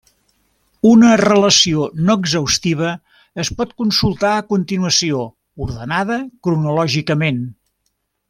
Una 0.91 1.09
relació 1.19 1.83
no 2.07 2.15
exhaustiva 2.21 2.93
es 3.43 3.51
pot 3.61 3.75
consultar 3.83 4.33
a 4.39 4.47
continuació, 4.55 5.21
ordenada 5.67 6.19
cronològicament. 6.49 7.43